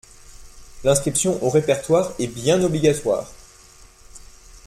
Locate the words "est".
2.17-2.25